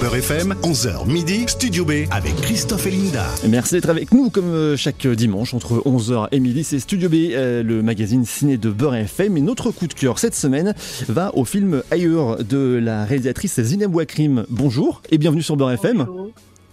Beurre 0.00 0.16
FM, 0.16 0.54
11h 0.62 1.06
midi, 1.06 1.44
Studio 1.46 1.84
B 1.84 1.92
avec 2.10 2.34
Christophe 2.36 2.86
et 2.86 2.90
Linda. 2.90 3.26
Merci 3.48 3.74
d'être 3.74 3.88
avec 3.88 4.12
nous 4.12 4.28
comme 4.28 4.50
euh, 4.50 4.76
chaque 4.76 5.06
dimanche 5.06 5.54
entre 5.54 5.82
11h 5.86 6.28
et 6.32 6.40
midi. 6.40 6.62
C'est 6.62 6.78
Studio 6.78 7.08
B, 7.08 7.14
euh, 7.32 7.62
le 7.62 7.82
magazine 7.82 8.26
ciné 8.26 8.58
de 8.58 8.70
Beurre 8.70 8.96
FM. 8.96 9.38
Et 9.38 9.40
notre 9.40 9.70
coup 9.70 9.86
de 9.86 9.94
cœur 9.94 10.18
cette 10.18 10.34
semaine 10.34 10.74
va 11.08 11.34
au 11.34 11.44
film 11.44 11.82
Ailleurs 11.90 12.44
de 12.44 12.78
la 12.82 13.04
réalisatrice 13.06 13.60
Zineb 13.62 13.94
Wakrim. 13.94 14.44
Bonjour 14.50 15.00
et 15.10 15.16
bienvenue 15.16 15.42
sur 15.42 15.56
Beurre 15.56 15.72
FM. 15.72 16.06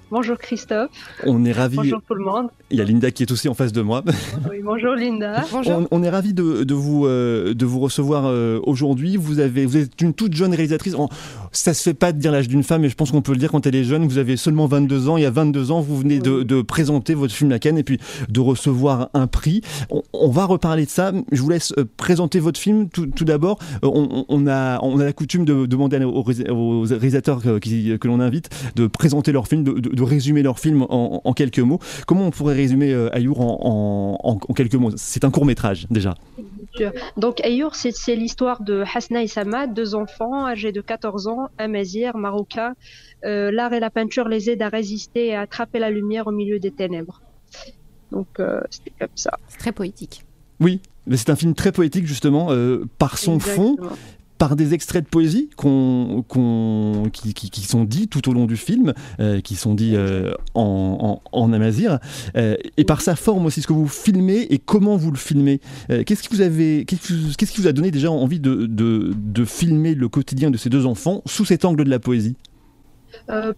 Bonjour 0.10 0.38
Christophe. 0.38 0.90
On 1.26 1.44
est 1.44 1.52
ravis. 1.52 1.76
Bonjour 1.76 2.02
tout 2.02 2.14
le 2.14 2.24
monde. 2.24 2.48
Il 2.70 2.78
y 2.78 2.82
a 2.82 2.86
Linda 2.86 3.12
qui 3.12 3.24
est 3.24 3.32
aussi 3.32 3.50
en 3.50 3.54
face 3.54 3.74
de 3.74 3.82
moi. 3.82 4.04
Oui, 4.50 4.62
bonjour 4.64 4.94
Linda. 4.94 5.44
Bonjour. 5.52 5.88
On, 5.92 6.04
est 6.04 6.10
ravis 6.10 6.34
de, 6.34 6.64
de, 6.64 6.74
vous, 6.74 7.06
euh, 7.06 7.54
de 7.54 7.66
vous 7.66 7.80
recevoir 7.80 8.26
euh, 8.26 8.60
aujourd'hui. 8.64 9.18
Vous, 9.18 9.40
avez, 9.40 9.66
vous 9.66 9.78
êtes 9.78 10.00
une 10.02 10.14
toute 10.14 10.34
jeune 10.34 10.52
réalisatrice. 10.52 10.96
En, 10.96 11.10
ça 11.52 11.74
se 11.74 11.84
fait 11.84 11.94
pas 11.94 12.14
de 12.14 12.20
dire 12.20 12.32
l'âge 12.32 12.48
d'une 12.48 12.64
femme, 12.64 12.82
mais 12.82 12.90
je 12.90 12.96
pense 12.96 13.12
qu'on 13.12 13.22
peut 13.22 13.34
le 13.34 13.38
dire 13.38 13.52
quand 13.52 13.66
elle 13.66 13.76
est 13.76 13.84
jeune. 13.84 14.08
Vous 14.08 14.18
avez 14.18 14.38
seulement 14.38 14.68
22 14.68 15.10
ans. 15.10 15.18
Il 15.18 15.24
y 15.24 15.26
a 15.26 15.32
22 15.32 15.72
ans, 15.72 15.82
vous 15.82 15.98
venez 15.98 16.20
de, 16.20 16.44
de 16.44 16.62
présenter 16.62 17.14
votre 17.14 17.34
film 17.34 17.50
La 17.50 17.60
Cannes 17.60 17.78
et 17.78 17.84
puis 17.84 18.00
de 18.30 18.40
recevoir 18.40 19.10
un 19.14 19.28
prix. 19.28 19.62
On, 19.90 20.04
on, 20.14 20.30
va 20.30 20.46
reparler 20.46 20.86
de 20.86 20.90
ça. 20.90 21.12
Je 21.32 21.42
vous 21.42 21.50
laisse 21.50 21.74
euh, 21.78 21.86
présenter 21.98 22.40
votre 22.40 22.60
film 22.60 22.90
tout, 22.90 23.08
tout 23.08 23.26
d'abord. 23.26 23.60
On, 23.84 24.26
on, 24.30 24.48
a, 24.48 24.80
on 24.84 25.00
a 25.00 25.06
la 25.06 25.14
coutume 25.14 25.44
de 25.44 25.66
demander 25.66 26.04
aux, 26.04 26.24
aux 26.24 26.82
réalisateurs 26.84 27.42
que, 27.42 27.58
que 27.60 28.08
l'on 28.08 28.20
invite 28.20 28.50
de 28.76 28.88
présenter 28.88 29.32
leur 29.32 29.48
film, 29.48 29.64
de, 29.64 29.74
de 29.74 29.97
résumer 30.04 30.44
leur 30.44 30.60
film 30.60 30.84
en, 30.84 31.22
en, 31.24 31.34
quelques 31.34 31.60
mots. 31.60 31.80
Comment 32.06 32.28
on 32.28 32.32
pourrait 32.32 32.56
résumer 32.56 32.94
euh, 32.94 33.16
Ayour 33.16 33.42
en, 33.42 34.18
en, 34.24 34.40
en, 34.48 34.54
quelques 34.54 34.76
mots? 34.76 34.92
C'est 34.96 35.24
un 35.24 35.32
court 35.32 35.46
métrage 35.46 35.88
déjà. 35.90 36.16
Donc 37.18 37.42
Ayour, 37.44 37.76
c'est 37.76 38.16
l'histoire 38.16 38.62
de 38.62 38.84
Hasna 38.94 39.24
et 39.24 39.28
Samad, 39.28 39.74
deux 39.74 39.96
enfants 39.96 40.46
âgés 40.46 40.72
de 40.72 40.82
14 40.82 41.28
ans, 41.28 41.50
amazirs, 41.58 42.18
marocains. 42.18 42.74
Euh, 43.26 43.52
L'art 43.52 43.74
et 43.74 43.80
la 43.80 43.90
peinture 43.90 44.28
les 44.28 44.50
aident 44.50 44.62
à 44.62 44.70
résister 44.70 45.28
et 45.28 45.36
à 45.36 45.42
attraper 45.42 45.80
la 45.80 45.90
lumière 45.90 46.28
au 46.28 46.32
milieu 46.32 46.60
des 46.60 46.72
ténèbres. 46.72 47.22
Donc 48.12 48.28
euh, 48.40 48.62
c'était 48.70 48.94
comme 49.00 49.16
ça. 49.16 49.32
C'est 49.48 49.58
très 49.58 49.72
poétique. 49.72 50.24
Oui, 50.60 50.82
mais 51.06 51.18
c'est 51.18 51.30
un 51.30 51.36
film 51.36 51.54
très 51.54 51.72
poétique 51.72 52.06
justement 52.06 52.52
euh, 52.52 52.86
par 52.98 53.18
son 53.18 53.36
Exactement. 53.36 53.76
fond 53.78 53.90
par 54.38 54.56
des 54.56 54.74
extraits 54.74 55.04
de 55.04 55.10
poésie 55.10 55.50
qui, 55.58 57.64
sont 57.64 57.84
dits 57.84 58.08
tout 58.08 58.30
au 58.30 58.34
long 58.34 58.46
du 58.46 58.58
film, 58.58 58.94
euh, 59.20 59.42
qui 59.42 59.56
sont 59.56 59.74
dits 59.74 59.96
euh, 59.96 60.34
en, 60.54 61.20
amazir, 61.54 62.00
euh, 62.36 62.56
et 62.78 62.84
par 62.84 63.02
sa 63.02 63.16
forme 63.16 63.46
aussi, 63.46 63.62
ce 63.62 63.68
que 63.68 63.74
vous 63.74 63.88
filmez 63.88 64.48
et 64.50 64.60
comment 64.60 64.98
vous 64.98 65.12
le 65.12 65.18
filmez. 65.18 65.60
Qu'est-ce 65.88 66.28
qui 66.28 66.36
vous 66.36 66.86
qui 66.86 67.58
vous 67.58 67.68
a 67.68 67.72
donné 67.72 67.92
déjà 67.92 68.12
envie 68.12 68.40
de, 68.40 68.66
de, 68.68 69.46
filmer 69.46 69.96
le 69.96 70.10
quotidien 70.10 70.52
de 70.52 70.58
ces 70.58 70.70
deux 70.70 70.86
enfants 70.86 71.22
sous 71.26 71.46
cet 71.46 71.66
angle 71.66 71.84
de 71.84 71.90
la 71.90 72.00
poésie? 72.00 72.36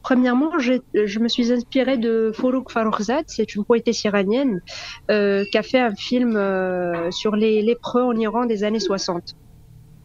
Premièrement, 0.04 0.52
je 0.60 1.20
me 1.20 1.28
suis 1.28 1.52
inspirée 1.52 1.98
de 1.98 2.32
Fourouk 2.34 2.72
Faroukzad, 2.72 3.26
c'est 3.28 3.56
une 3.56 3.66
poétesse 3.66 4.04
iranienne 4.04 4.62
qui 5.08 5.58
a 5.58 5.64
fait 5.64 5.80
un 5.80 5.96
film 5.96 6.40
sur 7.12 7.36
les 7.36 7.62
lépreux 7.62 8.04
en 8.04 8.14
Iran 8.14 8.46
des 8.46 8.64
années 8.64 8.80
60. 8.80 9.36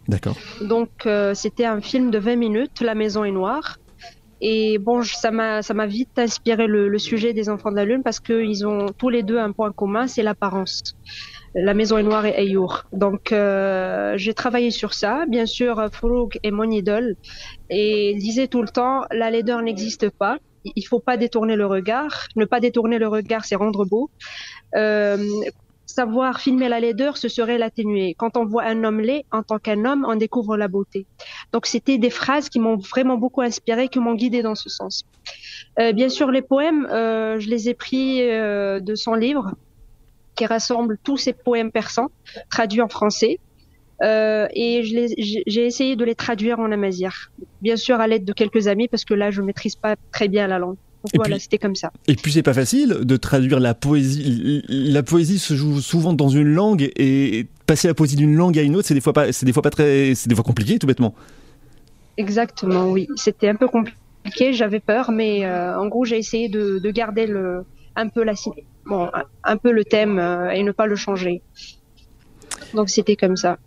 D'accord. 0.08 0.36
Donc 0.60 1.06
euh, 1.06 1.34
c'était 1.34 1.64
un 1.64 1.80
film 1.80 2.10
de 2.10 2.18
20 2.18 2.36
minutes, 2.36 2.80
La 2.80 2.94
Maison 2.94 3.24
est 3.24 3.32
noire. 3.32 3.78
Et 4.40 4.78
bon, 4.78 5.02
ça 5.02 5.30
m'a 5.30 5.62
ça 5.62 5.72
m'a 5.72 5.86
vite 5.86 6.18
inspiré 6.18 6.66
le, 6.66 6.88
le, 6.88 6.98
sujet 6.98 7.32
des 7.32 7.48
enfants 7.48 7.70
de 7.70 7.76
la 7.76 7.84
lune 7.84 8.02
parce 8.02 8.20
qu'ils 8.20 8.66
ont 8.66 8.86
tous 8.98 9.08
les 9.08 9.22
deux 9.22 9.38
un 9.38 9.52
point 9.52 9.72
commun, 9.72 10.06
c'est 10.06 10.22
l'apparence. 10.22 10.82
La 11.54 11.72
Maison 11.72 11.98
est 11.98 12.02
noire 12.02 12.26
et 12.26 12.34
Ayour. 12.34 12.84
Donc 12.92 13.32
euh, 13.32 14.14
j'ai 14.16 14.34
travaillé 14.34 14.70
sur 14.70 14.92
ça. 14.92 15.24
Bien 15.28 15.46
sûr, 15.46 15.88
Fourouk 15.92 16.38
est 16.42 16.50
mon 16.50 16.70
idole 16.70 17.16
et 17.70 18.10
il 18.10 18.18
disait 18.18 18.48
tout 18.48 18.60
le 18.60 18.68
temps 18.68 19.04
la 19.12 19.30
laideur 19.30 19.62
n'existe 19.62 20.10
pas. 20.10 20.38
Il 20.76 20.82
faut 20.82 21.00
pas 21.00 21.16
détourner 21.16 21.56
le 21.56 21.66
regard. 21.66 22.26
Ne 22.36 22.44
pas 22.44 22.58
détourner 22.58 22.98
le 22.98 23.06
regard, 23.06 23.44
c'est 23.44 23.54
rendre 23.54 23.84
beau. 23.84 24.10
Euh, 24.74 25.16
savoir 25.86 26.40
filmer 26.40 26.68
la 26.68 26.80
laideur, 26.80 27.16
ce 27.16 27.28
serait 27.28 27.58
l'atténuer. 27.58 28.14
Quand 28.16 28.36
on 28.36 28.44
voit 28.44 28.64
un 28.64 28.84
homme 28.84 29.00
laid, 29.00 29.24
en 29.30 29.42
tant 29.42 29.58
qu'un 29.58 29.84
homme, 29.84 30.06
on 30.08 30.16
découvre 30.16 30.56
la 30.56 30.68
beauté. 30.68 31.06
Donc 31.52 31.66
c'était 31.66 31.98
des 31.98 32.10
phrases 32.10 32.48
qui 32.48 32.58
m'ont 32.58 32.76
vraiment 32.76 33.16
beaucoup 33.16 33.42
inspiré, 33.42 33.88
qui 33.88 33.98
m'ont 33.98 34.14
guidé 34.14 34.42
dans 34.42 34.54
ce 34.54 34.68
sens. 34.68 35.04
Euh, 35.78 35.92
bien 35.92 36.08
sûr, 36.08 36.30
les 36.30 36.42
poèmes, 36.42 36.86
euh, 36.86 37.38
je 37.38 37.48
les 37.48 37.68
ai 37.68 37.74
pris 37.74 38.22
euh, 38.22 38.80
de 38.80 38.94
son 38.94 39.14
livre, 39.14 39.52
qui 40.34 40.46
rassemble 40.46 40.98
tous 41.02 41.16
ces 41.16 41.32
poèmes 41.32 41.70
persans, 41.70 42.10
traduits 42.50 42.82
en 42.82 42.88
français. 42.88 43.38
Euh, 44.02 44.48
et 44.52 44.82
j'ai 44.82 45.66
essayé 45.66 45.96
de 45.96 46.04
les 46.04 46.14
traduire 46.14 46.58
en 46.58 46.72
amazir. 46.72 47.30
Bien 47.62 47.76
sûr, 47.76 48.00
à 48.00 48.08
l'aide 48.08 48.24
de 48.24 48.32
quelques 48.32 48.66
amis, 48.66 48.88
parce 48.88 49.04
que 49.04 49.14
là, 49.14 49.30
je 49.30 49.40
maîtrise 49.40 49.76
pas 49.76 49.94
très 50.10 50.28
bien 50.28 50.46
la 50.48 50.58
langue. 50.58 50.76
Donc 51.04 51.14
et 51.14 51.18
voilà, 51.18 51.36
puis, 51.36 51.42
c'était 51.42 51.58
comme 51.58 51.76
ça. 51.76 51.92
Et 52.08 52.16
puis 52.16 52.32
c'est 52.32 52.42
pas 52.42 52.54
facile 52.54 53.00
de 53.02 53.16
traduire 53.18 53.60
la 53.60 53.74
poésie. 53.74 54.64
La 54.68 55.02
poésie 55.02 55.38
se 55.38 55.52
joue 55.52 55.82
souvent 55.82 56.14
dans 56.14 56.30
une 56.30 56.48
langue 56.48 56.90
et 56.96 57.46
passer 57.66 57.88
la 57.88 57.94
poésie 57.94 58.16
d'une 58.16 58.34
langue 58.34 58.58
à 58.58 58.62
une 58.62 58.74
autre, 58.74 58.88
c'est 58.88 58.94
des 58.94 59.02
fois 59.02 59.12
pas, 59.12 59.30
c'est 59.30 59.44
des 59.44 59.52
fois 59.52 59.62
pas 59.62 59.68
très, 59.68 60.14
c'est 60.14 60.28
des 60.28 60.34
fois 60.34 60.44
compliqué, 60.44 60.78
tout 60.78 60.86
bêtement. 60.86 61.14
Exactement, 62.16 62.90
oui. 62.90 63.06
C'était 63.16 63.48
un 63.48 63.54
peu 63.54 63.68
compliqué. 63.68 64.54
J'avais 64.54 64.80
peur, 64.80 65.10
mais 65.10 65.44
euh, 65.44 65.78
en 65.78 65.88
gros, 65.88 66.06
j'ai 66.06 66.16
essayé 66.16 66.48
de, 66.48 66.78
de, 66.78 66.90
garder 66.90 67.26
le, 67.26 67.66
un 67.96 68.08
peu 68.08 68.24
la, 68.24 68.32
bon, 68.86 69.10
un 69.42 69.56
peu 69.58 69.72
le 69.72 69.84
thème 69.84 70.18
euh, 70.18 70.48
et 70.50 70.62
ne 70.62 70.72
pas 70.72 70.86
le 70.86 70.96
changer. 70.96 71.42
Donc 72.72 72.88
c'était 72.88 73.16
comme 73.16 73.36
ça. 73.36 73.58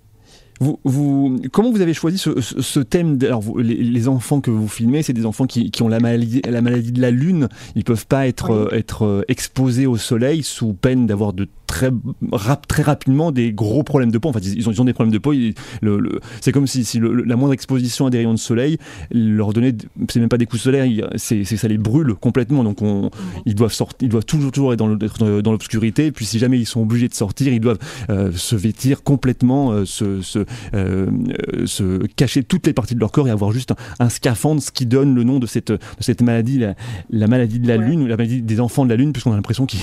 Vous, 0.59 0.79
vous, 0.84 1.40
comment 1.51 1.72
vous 1.72 1.81
avez 1.81 1.94
choisi 1.94 2.18
ce, 2.18 2.41
ce, 2.41 2.62
ce 2.62 2.79
thème 2.79 3.19
Alors, 3.22 3.41
vous, 3.41 3.57
les, 3.57 3.75
les, 3.75 4.07
enfants 4.07 4.41
que 4.41 4.51
vous 4.51 4.68
filmez, 4.68 5.03
c'est 5.03 5.13
des 5.13 5.25
enfants 5.25 5.45
qui, 5.45 5.72
qui, 5.72 5.84
ont 5.84 5.88
la 5.88 6.00
maladie, 6.00 6.41
la 6.50 6.62
maladie 6.62 6.91
de 6.91 7.01
la 7.01 7.12
lune. 7.12 7.47
Ils 7.75 7.84
peuvent 7.84 8.07
pas 8.07 8.28
être, 8.28 8.51
oui. 8.51 8.68
euh, 8.73 8.78
être 8.78 9.25
exposés 9.28 9.85
au 9.85 9.97
soleil 9.97 10.44
sous 10.44 10.73
peine 10.73 11.06
d'avoir 11.06 11.34
de 11.34 11.47
très, 11.77 11.91
rap, 12.31 12.67
très 12.67 12.81
rapidement 12.81 13.31
des 13.31 13.53
gros 13.53 13.83
problèmes 13.83 14.11
de 14.11 14.17
peau. 14.17 14.29
En 14.29 14.33
fait, 14.33 14.45
ils 14.45 14.67
ont, 14.67 14.71
ils 14.71 14.81
ont 14.81 14.85
des 14.85 14.93
problèmes 14.93 15.13
de 15.13 15.19
peau. 15.19 15.33
C'est 16.41 16.51
comme 16.51 16.65
si, 16.65 16.83
si 16.83 16.97
le, 16.97 17.13
la 17.23 17.35
moindre 17.35 17.53
exposition 17.53 18.07
à 18.07 18.09
des 18.09 18.17
rayons 18.17 18.33
de 18.33 18.39
soleil 18.39 18.77
leur 19.11 19.53
donnait, 19.53 19.75
c'est 20.09 20.19
même 20.19 20.29
pas 20.29 20.39
des 20.39 20.47
coups 20.47 20.61
de 20.61 20.63
soleil, 20.63 21.03
c'est, 21.17 21.43
ça 21.43 21.67
les 21.67 21.77
brûle 21.77 22.15
complètement. 22.15 22.63
Donc, 22.63 22.81
on, 22.81 23.11
ils 23.45 23.53
doivent 23.53 23.73
sortir, 23.73 24.07
ils 24.07 24.09
doivent 24.09 24.25
toujours, 24.25 24.51
toujours 24.51 24.73
être 24.73 24.79
dans, 24.79 25.51
l'obscurité. 25.51 26.11
Puis, 26.11 26.25
si 26.25 26.39
jamais 26.39 26.57
ils 26.57 26.65
sont 26.65 26.81
obligés 26.81 27.07
de 27.07 27.13
sortir, 27.13 27.53
ils 27.53 27.59
doivent 27.59 27.79
euh, 28.09 28.31
se 28.33 28.55
vêtir 28.55 29.03
complètement, 29.03 29.71
euh, 29.71 29.85
se, 29.85 30.21
se, 30.21 30.45
euh, 30.73 31.07
se, 31.65 32.05
cacher 32.15 32.44
toutes 32.44 32.65
les 32.65 32.73
parties 32.73 32.95
de 32.95 32.99
leur 32.99 33.11
corps 33.11 33.27
et 33.27 33.31
avoir 33.31 33.51
juste 33.51 33.71
un, 33.71 34.05
un, 34.05 34.09
scaphandre, 34.09 34.63
ce 34.63 34.71
qui 34.71 34.88
donne 34.88 35.13
le 35.13 35.23
nom 35.23 35.38
de 35.38 35.45
cette, 35.45 35.71
de 35.71 35.79
cette 35.99 36.21
maladie, 36.23 36.57
la, 36.57 36.73
la 37.11 37.27
maladie 37.27 37.59
de 37.59 37.67
la 37.67 37.77
ouais. 37.77 37.85
lune, 37.85 38.07
la 38.07 38.17
maladie 38.17 38.41
des 38.41 38.59
enfants 38.59 38.83
de 38.83 38.89
la 38.89 38.95
lune, 38.95 39.13
puisqu'on 39.13 39.33
a 39.33 39.35
l'impression 39.35 39.67
qu'ils, 39.67 39.79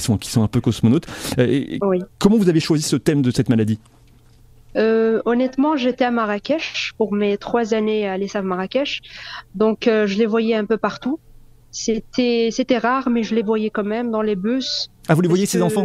sont, 0.00 0.18
qu'ils 0.18 0.30
sont 0.30 0.42
un 0.42 0.48
peu 0.48 0.60
cosmonautes. 0.60 1.06
Et 1.38 1.78
oui. 1.82 2.00
Comment 2.18 2.36
vous 2.36 2.48
avez 2.48 2.60
choisi 2.60 2.82
ce 2.82 2.96
thème 2.96 3.22
de 3.22 3.30
cette 3.30 3.48
maladie 3.48 3.78
euh, 4.74 5.20
honnêtement, 5.26 5.76
j'étais 5.76 6.04
à 6.04 6.10
Marrakech 6.10 6.92
pour 6.96 7.12
mes 7.12 7.36
trois 7.36 7.74
années 7.74 8.08
à 8.08 8.16
l'ESAV 8.16 8.44
Marrakech, 8.44 9.02
donc 9.54 9.86
euh, 9.86 10.06
je 10.06 10.16
les 10.16 10.24
voyais 10.24 10.54
un 10.54 10.64
peu 10.64 10.78
partout. 10.78 11.18
C'était 11.70 12.48
c'était 12.50 12.78
rare, 12.78 13.10
mais 13.10 13.22
je 13.22 13.34
les 13.34 13.42
voyais 13.42 13.70
quand 13.70 13.84
même 13.84 14.10
dans 14.10 14.22
les 14.22 14.36
bus. 14.36 14.90
Ah, 15.08 15.14
vous 15.14 15.20
les 15.20 15.28
voyez 15.28 15.46
ces 15.46 15.60
enfants 15.60 15.84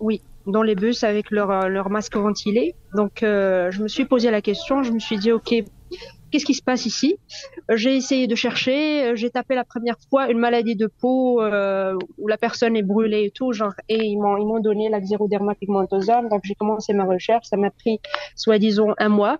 Oui, 0.00 0.22
dans 0.46 0.62
les 0.62 0.74
bus 0.74 1.04
avec 1.04 1.30
leur 1.30 1.68
leur 1.68 1.90
masque 1.90 2.16
ventilé. 2.16 2.74
Donc 2.94 3.22
euh, 3.22 3.70
je 3.70 3.80
me 3.80 3.88
suis 3.88 4.04
posé 4.04 4.30
la 4.30 4.40
question, 4.40 4.82
je 4.82 4.92
me 4.92 4.98
suis 4.98 5.18
dit 5.18 5.30
ok, 5.30 5.54
qu'est-ce 6.30 6.44
qui 6.44 6.54
se 6.54 6.62
passe 6.62 6.86
ici? 6.86 7.16
J'ai 7.72 7.96
essayé 7.96 8.26
de 8.26 8.34
chercher, 8.34 9.12
j'ai 9.16 9.30
tapé 9.30 9.54
la 9.54 9.64
première 9.64 9.96
fois 10.08 10.30
une 10.30 10.38
maladie 10.38 10.76
de 10.76 10.86
peau 10.86 11.42
euh, 11.42 11.94
où 12.18 12.28
la 12.28 12.38
personne 12.38 12.76
est 12.76 12.82
brûlée 12.82 13.24
et 13.24 13.30
tout, 13.30 13.52
genre, 13.52 13.74
et 13.88 14.04
ils 14.04 14.18
m'ont 14.18 14.36
ils 14.36 14.46
m'ont 14.46 14.60
donné 14.60 14.88
la 14.88 15.00
xéroderma 15.00 15.54
pigmentosa. 15.54 16.22
Donc 16.22 16.42
j'ai 16.44 16.54
commencé 16.54 16.92
ma 16.92 17.04
recherche, 17.04 17.46
ça 17.46 17.56
m'a 17.56 17.70
pris 17.70 18.00
soi-disant 18.36 18.94
un 18.98 19.08
mois. 19.08 19.38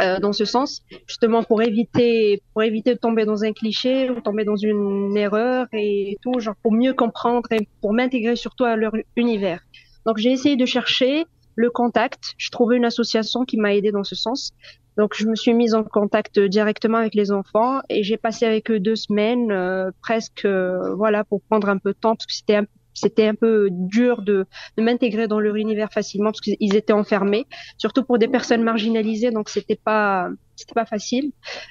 Euh, 0.00 0.20
dans 0.20 0.32
ce 0.32 0.44
sens, 0.44 0.84
justement 1.08 1.42
pour 1.42 1.60
éviter 1.60 2.40
pour 2.52 2.62
éviter 2.62 2.94
de 2.94 3.00
tomber 3.00 3.24
dans 3.24 3.42
un 3.42 3.52
cliché 3.52 4.08
ou 4.10 4.20
tomber 4.20 4.44
dans 4.44 4.54
une 4.54 5.16
erreur 5.16 5.66
et 5.72 6.16
tout, 6.22 6.38
genre 6.38 6.54
pour 6.62 6.72
mieux 6.72 6.94
comprendre 6.94 7.50
et 7.50 7.68
pour 7.80 7.92
m'intégrer 7.92 8.36
surtout 8.36 8.64
à 8.64 8.76
leur 8.76 8.92
univers. 9.16 9.60
Donc 10.06 10.18
j'ai 10.18 10.30
essayé 10.30 10.54
de 10.54 10.66
chercher 10.66 11.24
le 11.56 11.70
contact. 11.70 12.34
Je 12.38 12.50
trouvais 12.50 12.76
une 12.76 12.84
association 12.84 13.44
qui 13.44 13.56
m'a 13.56 13.74
aidé 13.74 13.90
dans 13.90 14.04
ce 14.04 14.14
sens. 14.14 14.52
Donc, 14.98 15.14
je 15.16 15.26
me 15.26 15.36
suis 15.36 15.54
mise 15.54 15.74
en 15.74 15.84
contact 15.84 16.38
directement 16.40 16.98
avec 16.98 17.14
les 17.14 17.30
enfants 17.30 17.80
et 17.88 18.02
j'ai 18.02 18.16
passé 18.16 18.44
avec 18.44 18.70
eux 18.70 18.80
deux 18.80 18.96
semaines, 18.96 19.52
euh, 19.52 19.90
presque, 20.02 20.44
euh, 20.44 20.94
voilà, 20.96 21.24
pour 21.24 21.40
prendre 21.42 21.68
un 21.68 21.78
peu 21.78 21.92
de 21.92 21.98
temps 21.98 22.16
parce 22.16 22.26
que 22.26 22.32
c'était 22.34 22.56
un, 22.56 22.64
c'était 22.94 23.26
un 23.26 23.34
peu 23.34 23.68
dur 23.70 24.22
de, 24.22 24.46
de 24.76 24.82
m'intégrer 24.82 25.28
dans 25.28 25.40
leur 25.40 25.56
univers 25.56 25.92
facilement 25.92 26.30
parce 26.30 26.40
qu'ils 26.40 26.74
étaient 26.74 26.92
enfermés, 26.92 27.46
surtout 27.76 28.02
pour 28.02 28.18
des 28.18 28.28
personnes 28.28 28.62
marginalisées, 28.62 29.30
donc 29.30 29.48
c'était 29.48 29.78
pas, 29.82 30.28
c'était 30.56 30.74
pas 30.74 30.86
facile. 30.86 31.30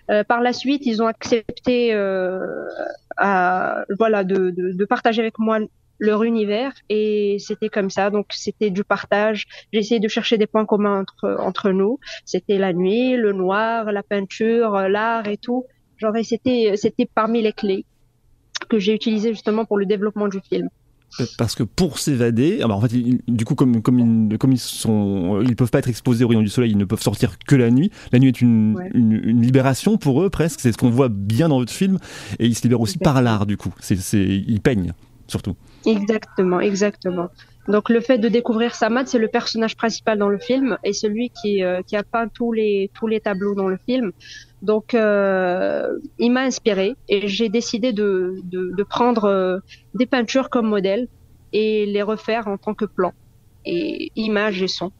Euh, 0.09 0.23
par 0.23 0.41
la 0.41 0.53
suite, 0.53 0.85
ils 0.85 1.01
ont 1.03 1.07
accepté, 1.07 1.93
euh, 1.93 2.39
à, 3.17 3.83
voilà, 3.97 4.23
de, 4.23 4.51
de, 4.51 4.71
de, 4.71 4.85
partager 4.85 5.21
avec 5.21 5.37
moi 5.37 5.59
leur 5.99 6.23
univers 6.23 6.73
et 6.89 7.37
c'était 7.39 7.69
comme 7.69 7.89
ça. 7.89 8.09
Donc 8.09 8.27
c'était 8.31 8.69
du 8.69 8.83
partage. 8.83 9.45
J'ai 9.71 9.79
essayé 9.79 9.99
de 9.99 10.07
chercher 10.07 10.37
des 10.37 10.47
points 10.47 10.65
communs 10.65 11.01
entre 11.01 11.37
entre 11.39 11.71
nous. 11.71 11.99
C'était 12.25 12.57
la 12.57 12.73
nuit, 12.73 13.15
le 13.15 13.33
noir, 13.33 13.91
la 13.91 14.03
peinture, 14.03 14.71
l'art 14.89 15.27
et 15.27 15.37
tout. 15.37 15.65
Genre 15.97 16.13
c'était 16.23 16.73
c'était 16.75 17.07
parmi 17.13 17.41
les 17.41 17.53
clés 17.53 17.85
que 18.69 18.79
j'ai 18.79 18.93
utilisées 18.93 19.33
justement 19.33 19.65
pour 19.65 19.77
le 19.77 19.85
développement 19.85 20.27
du 20.27 20.39
film 20.41 20.69
parce 21.37 21.55
que 21.55 21.63
pour 21.63 21.99
s'évader, 21.99 22.63
en 22.63 22.81
fait, 22.81 22.91
du 23.27 23.45
coup, 23.45 23.55
comme, 23.55 23.81
comme, 23.81 24.29
ils, 24.31 24.37
comme 24.37 24.51
ils 24.51 24.59
sont, 24.59 25.41
ils 25.41 25.55
peuvent 25.55 25.71
pas 25.71 25.79
être 25.79 25.89
exposés 25.89 26.23
au 26.23 26.27
rayon 26.27 26.41
du 26.41 26.49
soleil, 26.49 26.71
ils 26.71 26.77
ne 26.77 26.85
peuvent 26.85 27.01
sortir 27.01 27.37
que 27.39 27.55
la 27.55 27.71
nuit. 27.71 27.91
La 28.11 28.19
nuit 28.19 28.27
est 28.27 28.41
une, 28.41 28.77
une, 28.93 29.41
libération 29.41 29.97
pour 29.97 30.21
eux, 30.21 30.29
presque. 30.29 30.59
C'est 30.59 30.71
ce 30.71 30.77
qu'on 30.77 30.89
voit 30.89 31.09
bien 31.09 31.49
dans 31.49 31.59
votre 31.59 31.71
film. 31.71 31.97
Et 32.39 32.45
ils 32.45 32.55
se 32.55 32.63
libèrent 32.63 32.81
aussi 32.81 32.97
par 32.97 33.21
l'art, 33.21 33.45
du 33.45 33.57
coup. 33.57 33.73
C'est, 33.79 33.97
ils 34.19 34.61
peignent, 34.61 34.93
surtout. 35.27 35.55
Exactement, 35.85 36.59
exactement. 36.59 37.29
Donc 37.67 37.89
le 37.89 37.99
fait 37.99 38.17
de 38.17 38.29
découvrir 38.29 38.75
Samad, 38.75 39.07
c'est 39.07 39.19
le 39.19 39.27
personnage 39.27 39.75
principal 39.75 40.17
dans 40.17 40.29
le 40.29 40.39
film 40.39 40.77
et 40.83 40.93
celui 40.93 41.29
qui, 41.29 41.63
euh, 41.63 41.81
qui 41.85 41.95
a 41.95 42.03
peint 42.03 42.27
tous 42.27 42.53
les, 42.53 42.89
tous 42.93 43.07
les 43.07 43.19
tableaux 43.19 43.55
dans 43.55 43.67
le 43.67 43.77
film. 43.77 44.11
Donc 44.61 44.93
euh, 44.93 45.99
il 46.17 46.31
m'a 46.31 46.41
inspiré 46.41 46.95
et 47.09 47.27
j'ai 47.27 47.49
décidé 47.49 47.91
de, 47.93 48.35
de, 48.43 48.83
prendre 48.83 49.25
euh, 49.25 49.59
des 49.93 50.05
peintures 50.05 50.49
comme 50.49 50.67
modèle 50.67 51.07
et 51.51 51.85
les 51.85 52.01
refaire 52.01 52.47
en 52.47 52.57
tant 52.57 52.73
que 52.73 52.85
plan 52.85 53.13
et 53.65 54.11
images 54.15 54.61
et 54.61 54.67
son. 54.67 54.91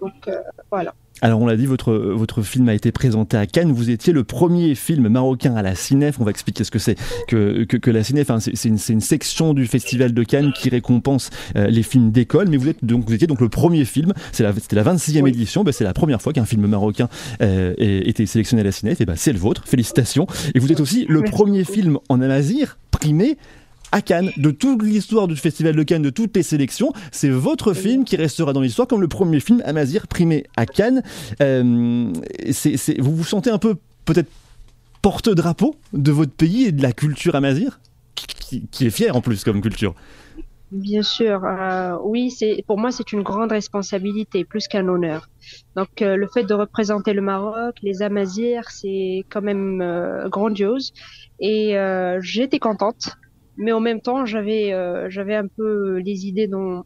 Donc 0.00 0.28
voilà. 0.70 0.94
Alors 1.22 1.40
on 1.40 1.46
l'a 1.46 1.56
dit, 1.56 1.66
votre, 1.66 1.94
votre 1.94 2.42
film 2.42 2.68
a 2.68 2.74
été 2.74 2.92
présenté 2.92 3.36
à 3.36 3.46
Cannes. 3.46 3.72
Vous 3.72 3.90
étiez 3.90 4.12
le 4.12 4.24
premier 4.24 4.74
film 4.74 5.08
marocain 5.08 5.54
à 5.54 5.62
la 5.62 5.74
Cinef. 5.74 6.20
On 6.20 6.24
va 6.24 6.30
expliquer 6.30 6.64
ce 6.64 6.70
que 6.70 6.78
c'est 6.78 6.96
que, 7.28 7.64
que, 7.64 7.90
la 7.90 8.02
Cinef. 8.02 8.30
Hein, 8.30 8.40
c'est 8.40 8.68
une, 8.68 8.78
une, 8.88 9.00
section 9.00 9.54
du 9.54 9.66
Festival 9.66 10.12
de 10.12 10.22
Cannes 10.24 10.52
qui 10.52 10.68
récompense 10.68 11.30
euh, 11.56 11.68
les 11.68 11.82
films 11.82 12.10
d'école. 12.10 12.48
Mais 12.48 12.56
vous, 12.56 12.68
êtes, 12.68 12.84
donc, 12.84 13.06
vous 13.06 13.14
étiez 13.14 13.26
donc 13.26 13.40
le 13.40 13.48
premier 13.48 13.84
film. 13.84 14.12
C'était 14.32 14.42
la, 14.44 14.82
la 14.82 14.94
26e 14.94 15.28
édition. 15.28 15.64
Ben, 15.64 15.72
c'est 15.72 15.84
la 15.84 15.94
première 15.94 16.20
fois 16.20 16.32
qu'un 16.32 16.44
film 16.44 16.66
marocain 16.66 17.08
euh, 17.40 17.74
était 17.78 18.26
sélectionné 18.26 18.62
à 18.62 18.64
la 18.64 18.72
Cinef. 18.72 19.00
Et 19.00 19.06
ben, 19.06 19.14
c'est 19.16 19.32
le 19.32 19.38
vôtre. 19.38 19.62
Félicitations. 19.66 20.26
Et 20.54 20.58
vous 20.58 20.72
êtes 20.72 20.80
aussi 20.80 21.06
le 21.08 21.22
premier 21.22 21.64
film 21.64 21.98
en 22.08 22.20
amazir 22.20 22.78
primé 22.90 23.38
à 23.94 24.02
Cannes, 24.02 24.32
de 24.36 24.50
toute 24.50 24.82
l'histoire 24.82 25.28
du 25.28 25.36
Festival 25.36 25.76
de 25.76 25.82
Cannes, 25.84 26.02
de 26.02 26.10
toutes 26.10 26.34
les 26.34 26.42
sélections. 26.42 26.92
C'est 27.12 27.30
votre 27.30 27.74
film 27.74 28.02
qui 28.02 28.16
restera 28.16 28.52
dans 28.52 28.60
l'histoire 28.60 28.88
comme 28.88 29.00
le 29.00 29.06
premier 29.06 29.38
film 29.38 29.62
Amazir 29.64 30.08
primé 30.08 30.46
à 30.56 30.66
Cannes. 30.66 31.04
Euh, 31.40 32.12
vous 32.98 33.16
vous 33.16 33.24
sentez 33.24 33.50
un 33.50 33.58
peu 33.58 33.76
peut-être 34.04 34.28
porte-drapeau 35.00 35.76
de 35.92 36.10
votre 36.10 36.32
pays 36.32 36.64
et 36.64 36.72
de 36.72 36.82
la 36.82 36.90
culture 36.90 37.36
amazir, 37.36 37.78
qui, 38.16 38.66
est 38.84 38.90
fière 38.90 39.14
en 39.14 39.20
plus 39.20 39.44
comme 39.44 39.60
culture. 39.60 39.94
Bien 40.72 41.04
sûr, 41.04 41.44
euh, 41.44 41.96
oui, 42.02 42.32
c'est 42.32 42.64
pour 42.66 42.78
moi 42.78 42.90
c'est 42.90 43.12
une 43.12 43.22
grande 43.22 43.52
responsabilité 43.52 44.44
plus 44.44 44.66
qu'un 44.66 44.88
honneur. 44.88 45.28
Donc 45.76 46.02
euh, 46.02 46.16
le 46.16 46.26
fait 46.26 46.42
de 46.42 46.54
représenter 46.54 47.12
le 47.12 47.22
Maroc, 47.22 47.76
les 47.84 48.02
Amazirs, 48.02 48.70
c'est 48.70 49.24
quand 49.30 49.42
même 49.42 50.26
grandiose 50.30 50.92
et 51.38 51.76
j'étais 52.20 52.58
contente 52.58 53.16
mais 53.56 53.72
en 53.72 53.80
même 53.80 54.00
temps 54.00 54.26
j'avais 54.26 54.72
euh, 54.72 55.08
j'avais 55.10 55.34
un 55.34 55.46
peu 55.46 55.98
les 55.98 56.26
idées 56.26 56.48
dont 56.48 56.84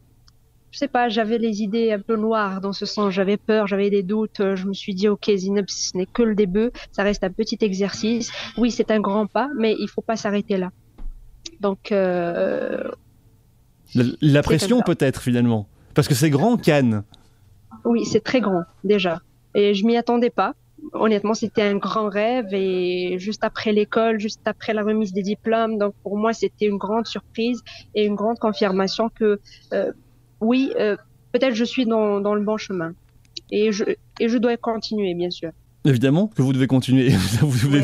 je 0.71 0.77
sais 0.77 0.87
pas 0.87 1.09
j'avais 1.09 1.37
les 1.37 1.61
idées 1.63 1.91
un 1.91 1.99
peu 1.99 2.15
noires 2.15 2.61
dans 2.61 2.73
ce 2.73 2.85
sens. 2.85 3.13
J'avais 3.13 3.37
peur 3.37 3.65
j'avais 3.67 3.89
des 3.89 4.03
doutes. 4.03 4.41
Je 4.55 4.67
me 4.67 4.73
suis 4.73 4.93
dit 4.93 5.07
ok 5.07 5.31
Zineb 5.35 5.65
ce 5.67 5.97
n'est 5.97 6.05
que 6.05 6.21
le 6.21 6.35
début. 6.35 6.71
Ça 6.91 7.03
reste 7.03 7.23
un 7.23 7.31
petit 7.31 7.57
exercice. 7.61 8.31
Oui 8.57 8.71
c'est 8.71 8.91
un 8.91 8.99
grand 8.99 9.25
pas 9.25 9.49
mais 9.57 9.75
il 9.79 9.87
faut 9.87 10.01
pas 10.01 10.15
s'arrêter 10.15 10.57
là. 10.57 10.69
Donc 11.59 11.91
euh, 11.91 12.83
la, 13.95 14.43
pression 14.43 14.81
peut-être 14.81 15.21
finalement. 15.21 15.67
Parce 15.95 16.07
que 16.07 16.13
c'est 16.13 16.29
grand 16.29 16.57
Cannes. 16.57 17.03
Oui 17.85 18.05
c'est 18.05 18.23
très 18.23 18.41
grand 18.41 18.63
déjà. 18.83 19.21
Et 19.55 19.73
je 19.73 19.85
m'y 19.85 19.97
attendais 19.97 20.29
pas 20.29 20.53
honnêtement, 20.93 21.33
c'était 21.33 21.61
un 21.61 21.77
grand 21.77 22.09
rêve 22.09 22.53
et 22.53 23.17
juste 23.19 23.43
après 23.43 23.71
l'école, 23.71 24.19
juste 24.19 24.41
après 24.45 24.73
la 24.73 24.83
remise 24.83 25.13
des 25.13 25.23
diplômes, 25.23 25.77
donc 25.77 25.93
pour 26.03 26.17
moi, 26.17 26.33
c'était 26.33 26.65
une 26.65 26.77
grande 26.77 27.07
surprise 27.07 27.61
et 27.95 28.05
une 28.05 28.15
grande 28.15 28.39
confirmation 28.39 29.09
que 29.09 29.39
euh, 29.73 29.91
oui, 30.41 30.73
euh, 30.79 30.95
peut-être 31.31 31.55
je 31.55 31.63
suis 31.65 31.85
dans, 31.85 32.21
dans 32.21 32.35
le 32.35 32.41
bon 32.41 32.57
chemin 32.57 32.93
et 33.51 33.71
je, 33.71 33.83
et 34.19 34.29
je 34.29 34.37
dois 34.37 34.57
continuer, 34.57 35.13
bien 35.15 35.29
sûr. 35.29 35.51
Évidemment 35.89 36.27
que 36.27 36.43
vous 36.43 36.53
devez 36.53 36.67
continuer. 36.67 37.09
vous, 37.41 37.75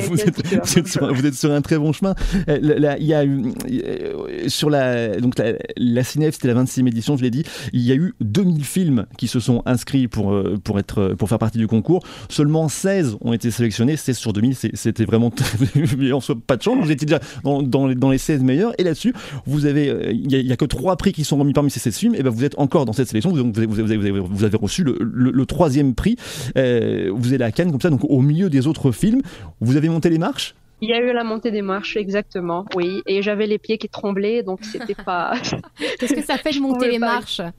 êtes, 1.26 1.34
sur, 1.34 1.52
un 1.52 1.62
très 1.62 1.80
bon 1.80 1.92
chemin. 1.92 2.14
Euh, 2.48 2.96
il 3.00 3.06
y 3.06 3.16
a 3.16 3.26
eu, 3.26 3.52
euh, 3.72 4.48
sur 4.48 4.70
la, 4.70 5.20
donc 5.20 5.40
la, 5.40 5.54
la 5.76 6.04
Cinef, 6.04 6.36
c'était 6.36 6.54
la 6.54 6.64
26e 6.64 6.88
édition, 6.88 7.18
je 7.18 7.24
l'ai 7.24 7.32
dit. 7.32 7.44
Il 7.74 7.82
y 7.82 7.92
a 7.92 7.96
eu 7.96 8.14
2000 8.22 8.64
films 8.64 9.06
qui 9.18 9.28
se 9.28 9.40
sont 9.40 9.64
inscrits 9.66 10.08
pour, 10.08 10.34
euh, 10.34 10.56
pour, 10.64 10.78
être, 10.78 11.16
pour 11.18 11.30
faire 11.30 11.40
partie 11.40 11.58
du 11.58 11.66
concours. 11.66 12.06
Seulement 12.30 12.70
16 12.70 13.18
ont 13.22 13.34
été 13.34 13.50
sélectionnés. 13.50 13.98
16 13.98 14.18
sur 14.18 14.34
2000, 14.34 14.56
c'était 14.74 15.06
vraiment 15.06 15.32
en 16.14 16.20
soit 16.20 16.36
pas 16.40 16.58
de 16.58 16.62
chance. 16.62 16.78
Vous 16.80 16.92
étiez 16.92 17.08
déjà 17.08 17.20
dans, 17.44 17.64
dans, 17.64 17.88
les, 17.88 17.96
dans 17.96 18.12
les 18.12 18.20
16 18.20 18.44
meilleurs. 18.44 18.74
Et 18.78 18.84
là-dessus, 18.84 19.16
vous 19.48 19.66
avez, 19.66 20.12
il 20.14 20.28
n'y 20.28 20.52
a, 20.52 20.58
que 20.58 20.66
trois 20.66 20.96
prix 20.96 21.12
qui 21.12 21.24
sont 21.24 21.38
remis 21.38 21.54
parmi 21.54 21.72
ces 21.72 21.80
16 21.80 21.98
films. 21.98 22.16
Et 22.16 22.22
ben 22.22 22.30
vous 22.30 22.46
êtes 22.46 22.60
encore 22.60 22.86
dans 22.86 22.94
cette 22.94 23.08
sélection. 23.08 23.32
Vous, 23.32 23.52
vous, 23.52 23.80
avez, 23.80 23.98
vous 23.98 24.44
avez, 24.44 24.58
reçu 24.58 24.84
le, 24.84 24.96
le, 25.02 25.46
troisième 25.48 25.96
prix. 25.96 26.18
vous 26.56 27.34
êtes 27.34 27.42
à 27.42 27.52
Cannes 27.52 27.72
comme 27.72 27.82
ça 27.82 27.95
donc 27.96 28.10
au 28.10 28.22
milieu 28.22 28.50
des 28.50 28.68
autres 28.68 28.92
films. 28.92 29.22
Vous 29.62 29.78
avez 29.78 29.90
monté 29.90 30.10
les 30.10 30.18
marches? 30.18 30.56
Il 30.82 30.90
y 30.90 30.94
a 30.94 31.00
eu 31.00 31.14
la 31.14 31.24
montée 31.24 31.52
des 31.52 31.62
marches, 31.62 31.96
exactement, 31.96 32.66
oui. 32.76 33.02
Et 33.06 33.22
j'avais 33.22 33.48
les 33.48 33.58
pieds 33.58 33.78
qui 33.78 33.88
tremblaient, 33.88 34.44
donc 34.44 34.60
c'était 34.64 34.94
pas. 34.94 35.34
Qu'est-ce 36.00 36.14
que 36.14 36.22
ça 36.22 36.38
fait 36.38 36.52
de 36.52 36.60
monter 36.60 36.90
les 36.90 37.00
marches? 37.00 37.42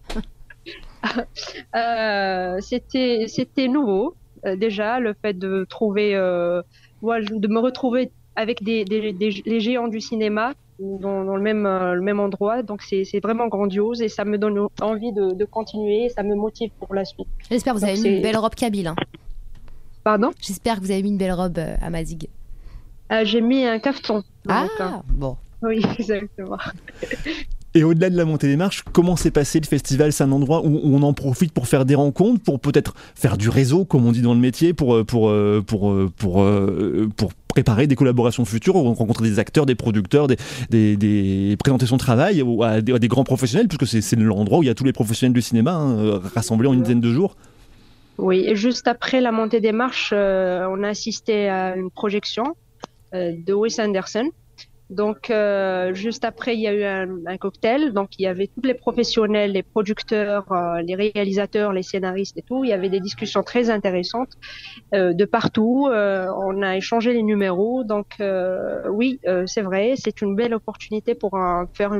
Euh, 1.76 2.56
C'était 2.60 3.26
c'était 3.28 3.68
nouveau 3.68 4.16
euh, 4.44 4.56
déjà 4.56 4.98
le 4.98 5.14
fait 5.22 5.34
de 5.34 5.64
trouver, 5.68 6.16
euh, 6.16 6.62
de 7.00 7.48
me 7.48 7.60
retrouver 7.60 8.10
avec 8.34 8.64
des, 8.64 8.84
des, 8.84 9.00
les 9.02 9.60
géants 9.60 9.86
du 9.86 10.00
cinéma 10.00 10.54
dans, 10.80 11.36
le 11.36 11.40
même 11.40 11.62
le 11.62 12.00
même 12.00 12.18
endroit. 12.18 12.64
Donc 12.64 12.82
c'est 12.82 13.20
vraiment 13.22 13.46
grandiose 13.46 14.02
et 14.02 14.08
ça 14.08 14.24
me 14.24 14.36
donne 14.36 14.66
envie 14.80 15.12
de, 15.12 15.32
de 15.32 15.44
continuer, 15.44 16.08
ça 16.08 16.24
me 16.24 16.34
motive 16.34 16.70
pour 16.80 16.92
la 16.92 17.04
suite. 17.04 17.28
J'espère 17.48 17.74
que 17.74 17.78
vous 17.78 17.84
avez 17.84 18.16
une 18.16 18.22
belle 18.22 18.36
robe 18.36 18.56
kabyle. 18.56 18.88
Hein. 18.88 18.96
Pardon 20.06 20.30
J'espère 20.40 20.76
que 20.76 20.82
vous 20.82 20.92
avez 20.92 21.02
mis 21.02 21.08
une 21.08 21.18
belle 21.18 21.32
robe 21.32 21.58
euh, 21.58 21.74
à 21.82 21.90
Mazig. 21.90 22.28
Euh, 23.10 23.24
j'ai 23.24 23.40
mis 23.40 23.64
un 23.64 23.80
cafeton. 23.80 24.22
Ah, 24.46 24.68
bon. 25.08 25.36
Oui, 25.62 25.84
exactement. 25.98 26.58
Et 27.74 27.82
au-delà 27.82 28.08
de 28.08 28.16
la 28.16 28.24
montée 28.24 28.46
des 28.46 28.54
marches, 28.54 28.84
comment 28.92 29.16
s'est 29.16 29.32
passé 29.32 29.58
le 29.58 29.66
festival 29.66 30.12
C'est 30.12 30.22
un 30.22 30.30
endroit 30.30 30.64
où 30.64 30.80
on 30.84 31.02
en 31.02 31.12
profite 31.12 31.50
pour 31.50 31.66
faire 31.66 31.84
des 31.84 31.96
rencontres, 31.96 32.40
pour 32.40 32.60
peut-être 32.60 32.94
faire 33.16 33.36
du 33.36 33.48
réseau, 33.48 33.84
comme 33.84 34.06
on 34.06 34.12
dit 34.12 34.22
dans 34.22 34.32
le 34.32 34.38
métier, 34.38 34.74
pour, 34.74 34.94
euh, 34.94 35.02
pour, 35.02 35.32
pour, 35.66 35.92
pour, 36.16 36.46
pour, 37.16 37.32
préparer 37.48 37.88
des 37.88 37.96
collaborations 37.96 38.44
futures, 38.44 38.74
rencontrer 38.74 39.28
des 39.28 39.40
acteurs, 39.40 39.66
des 39.66 39.74
producteurs, 39.74 40.28
des, 40.28 40.36
des, 40.70 41.56
présentations 41.58 41.96
de 41.96 42.00
travail 42.00 42.44
à 42.62 42.80
des, 42.80 43.08
grands 43.08 43.24
professionnels, 43.24 43.66
puisque 43.66 43.88
c'est 43.88 44.14
l'endroit 44.14 44.60
où 44.60 44.62
il 44.62 44.66
y 44.66 44.70
a 44.70 44.74
tous 44.76 44.84
les 44.84 44.92
professionnels 44.92 45.34
du 45.34 45.42
cinéma 45.42 45.72
hein, 45.72 46.20
rassemblés 46.36 46.68
en 46.68 46.74
une 46.74 46.82
dizaine 46.82 47.00
de 47.00 47.12
jours. 47.12 47.34
Oui, 48.18 48.54
juste 48.54 48.88
après 48.88 49.20
la 49.20 49.30
montée 49.30 49.60
des 49.60 49.72
marches, 49.72 50.12
euh, 50.14 50.66
on 50.70 50.82
a 50.82 50.88
assisté 50.88 51.48
à 51.48 51.76
une 51.76 51.90
projection 51.90 52.56
euh, 53.14 53.32
de 53.36 53.52
Wes 53.52 53.78
Anderson. 53.78 54.30
Donc, 54.88 55.30
euh, 55.30 55.92
juste 55.94 56.24
après, 56.24 56.54
il 56.54 56.60
y 56.60 56.68
a 56.68 56.72
eu 56.72 56.84
un, 56.84 57.36
cocktail. 57.36 57.92
Donc, 57.92 58.18
il 58.18 58.22
y 58.22 58.26
avait 58.26 58.46
tous 58.46 58.62
les 58.62 58.74
professionnels, 58.74 59.52
les 59.52 59.64
producteurs, 59.64 60.46
les 60.84 60.94
réalisateurs, 60.94 61.72
les 61.72 61.82
scénaristes 61.82 62.38
et 62.38 62.42
tout. 62.42 62.62
Il 62.64 62.70
y 62.70 62.72
avait 62.72 62.88
des 62.88 63.00
discussions 63.00 63.42
très 63.42 63.68
intéressantes 63.68 64.34
de 64.92 65.24
partout. 65.24 65.88
on 65.90 66.62
a 66.62 66.76
échangé 66.76 67.12
les 67.14 67.24
numéros. 67.24 67.82
Donc, 67.82 68.22
oui, 68.88 69.18
c'est 69.46 69.62
vrai, 69.62 69.94
c'est 69.96 70.22
une 70.22 70.36
belle 70.36 70.54
opportunité 70.54 71.16
pour 71.16 71.36
faire, 71.74 71.98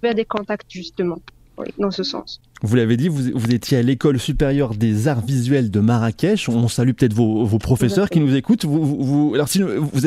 faire 0.00 0.14
des 0.14 0.24
contacts 0.24 0.70
justement 0.70 1.18
dans 1.78 1.90
ce 1.90 2.02
sens. 2.02 2.40
Vous 2.62 2.76
l'avez 2.76 2.96
dit, 2.96 3.08
vous, 3.08 3.30
vous, 3.34 3.54
étiez 3.54 3.78
à 3.78 3.82
l'école 3.82 4.18
supérieure 4.18 4.74
des 4.74 5.08
arts 5.08 5.24
visuels 5.24 5.70
de 5.70 5.80
Marrakech. 5.80 6.48
On 6.48 6.68
salue 6.68 6.92
peut-être 6.92 7.14
vos, 7.14 7.44
vos, 7.44 7.58
professeurs 7.58 8.10
qui 8.10 8.20
nous 8.20 8.34
écoutent. 8.34 8.64
Vous, 8.64 8.84
vous, 9.02 9.34
alors, 9.34 9.48
si 9.48 9.62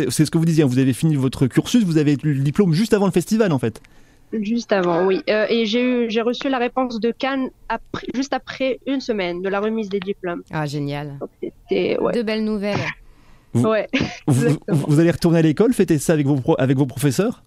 c'est 0.10 0.26
ce 0.26 0.32
que 0.32 0.38
vous 0.38 0.46
disiez, 0.46 0.64
hein, 0.64 0.68
vous 0.68 0.80
avez 0.80 0.94
fini 0.94 1.16
votre 1.16 1.48
cursus, 1.48 1.84
vous 1.84 1.98
avez 1.98 2.14
eu 2.14 2.34
le 2.34 2.44
diplôme 2.44 2.74
juste 2.74 2.94
avant 2.94 3.06
le 3.06 3.12
festival 3.12 3.52
en 3.52 3.60
fait. 3.60 3.82
Juste 4.42 4.72
avant, 4.72 5.06
oui. 5.06 5.22
Euh, 5.30 5.46
et 5.48 5.66
j'ai 5.66 6.10
j'ai 6.10 6.22
reçu 6.22 6.50
la 6.50 6.58
réponse 6.58 7.00
de 7.00 7.12
Cannes 7.12 7.50
après, 7.70 8.08
juste 8.16 8.34
après 8.34 8.80
une 8.88 9.00
semaine 9.00 9.42
de 9.42 9.50
la 9.50 9.60
remise 9.60 9.90
des 9.90 10.00
diplômes. 10.00 10.42
Ah, 10.52 10.66
génial. 10.66 11.20
Ouais. 11.72 12.14
De 12.14 12.24
belles 12.24 12.44
nouvelles. 12.44 12.80
Vous, 13.54 13.68
ouais, 13.68 13.88
vous, 14.28 15.00
allez 15.00 15.12
retourner 15.12 15.40
à 15.40 15.42
l'école, 15.44 15.74
fêter 15.74 16.00
ça 16.00 16.14
avec 16.14 16.26
vos, 16.26 16.40
avec 16.58 16.78
vos 16.78 16.88
professeurs? 16.88 17.44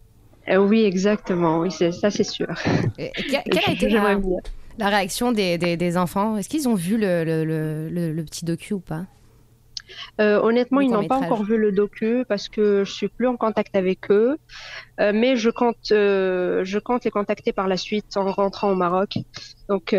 Euh, 0.49 0.57
Oui, 0.57 0.85
exactement. 0.85 1.61
Oui, 1.61 1.71
ça, 1.71 2.11
c'est 2.11 2.25
sûr. 2.25 2.49
quelle 2.97 3.59
a 3.67 3.71
été 3.71 3.89
la, 4.79 4.89
réaction 4.89 5.33
des, 5.33 5.59
des, 5.59 5.97
enfants? 5.97 6.37
Est-ce 6.37 6.49
qu'ils 6.49 6.69
ont 6.69 6.75
vu 6.75 6.99
le, 6.99 7.25
le, 7.25 7.45
le, 7.45 8.13
le, 8.13 8.25
petit 8.25 8.45
docu 8.45 8.75
ou 8.75 8.81
pas? 8.81 9.07
Honnêtement, 10.19 10.81
ils 10.81 10.91
n'ont 10.91 11.07
pas 11.07 11.17
encore 11.17 11.45
vu 11.45 11.57
le 11.57 11.73
docu 11.73 12.25
parce 12.29 12.49
que 12.49 12.85
je 12.85 12.93
suis 12.93 13.09
plus 13.09 13.27
en 13.27 13.37
contact 13.37 13.75
avec 13.77 14.11
eux. 14.11 14.37
mais 14.99 15.37
je 15.37 15.51
compte, 15.51 15.77
je 15.91 16.79
compte 16.79 17.05
les 17.05 17.11
contacter 17.11 17.53
par 17.53 17.69
la 17.69 17.77
suite 17.77 18.17
en 18.17 18.31
rentrant 18.31 18.71
au 18.71 18.75
Maroc. 18.75 19.19
Donc, 19.69 19.95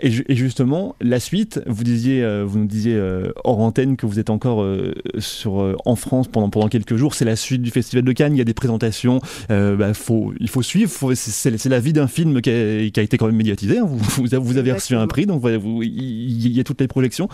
et, 0.00 0.10
justement, 0.10 0.96
la 1.00 1.20
suite, 1.20 1.60
vous 1.66 1.84
disiez, 1.84 2.22
euh, 2.24 2.44
vous 2.44 2.58
nous 2.58 2.66
disiez 2.66 2.96
euh, 2.96 3.32
hors 3.44 3.60
antenne 3.60 3.96
que 3.96 4.06
vous 4.06 4.18
êtes 4.18 4.28
encore 4.28 4.62
euh, 4.62 4.92
sur, 5.18 5.76
en 5.84 5.94
France 5.96 6.26
pendant, 6.26 6.50
pendant 6.50 6.68
quelques 6.68 6.96
jours. 6.96 7.14
C'est 7.14 7.24
la 7.24 7.36
suite 7.36 7.62
du 7.62 7.70
Festival 7.70 8.04
de 8.04 8.12
Cannes. 8.12 8.34
Il 8.34 8.38
y 8.38 8.42
a 8.42 8.44
des 8.44 8.54
présentations. 8.54 9.20
Bah, 9.48 9.94
faut, 9.94 10.32
il 10.40 10.48
faut 10.48 10.62
suivre. 10.62 11.14
c'est, 11.14 11.68
la 11.68 11.80
vie 11.80 11.92
d'un 11.92 12.08
film 12.08 12.40
qui 12.40 12.50
a, 12.50 12.90
qui 12.90 13.00
a, 13.00 13.02
été 13.02 13.16
quand 13.16 13.26
même 13.26 13.36
médiatisé. 13.36 13.78
Hein. 13.78 13.86
Vous, 13.86 14.26
vous, 14.42 14.56
avez 14.58 14.72
reçu 14.72 14.94
un 14.96 15.06
prix, 15.06 15.26
donc 15.26 15.42
il 15.44 16.52
y 16.52 16.60
a 16.60 16.64
toutes 16.64 16.80
les 16.80 16.88
projections. 16.88 17.28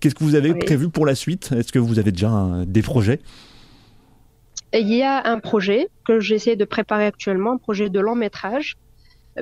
Qu'est-ce 0.00 0.14
que 0.14 0.24
vous 0.24 0.34
avez 0.34 0.54
prévu 0.54 0.90
pour 0.90 1.06
la 1.06 1.14
suite? 1.14 1.52
Est-ce 1.56 1.72
que 1.72 1.78
vous 1.78 1.98
avez 1.98 2.12
déjà 2.12 2.64
des 2.66 2.82
projets? 2.82 3.20
Il 4.72 4.92
y 4.92 5.02
a 5.02 5.22
un 5.24 5.38
projet 5.38 5.88
que 6.04 6.20
j'essaie 6.20 6.56
de 6.56 6.64
préparer 6.64 7.06
actuellement, 7.06 7.52
un 7.52 7.58
projet 7.58 7.90
de 7.90 8.00
long 8.00 8.16
métrage 8.16 8.76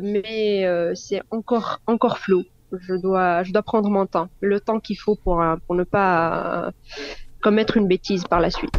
mais 0.00 0.64
c'est 0.94 1.22
encore 1.30 1.80
encore 1.86 2.18
flou. 2.18 2.44
Je 2.72 2.94
dois, 2.94 3.42
je 3.42 3.52
dois 3.52 3.62
prendre 3.62 3.90
mon 3.90 4.06
temps, 4.06 4.28
le 4.40 4.58
temps 4.60 4.80
qu'il 4.80 4.98
faut 4.98 5.16
pour, 5.24 5.42
euh, 5.42 5.56
pour 5.66 5.74
ne 5.76 5.84
pas 5.84 6.68
euh, 6.68 6.70
commettre 7.42 7.76
une 7.76 7.88
bêtise 7.88 8.24
par 8.24 8.40
la 8.40 8.50
suite. 8.50 8.72